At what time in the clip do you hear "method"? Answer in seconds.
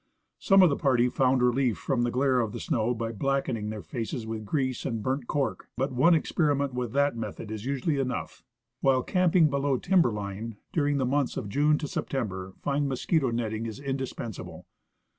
7.15-7.51